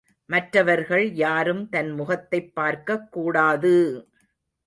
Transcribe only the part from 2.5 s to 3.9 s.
பார்க்கக் கூடாது!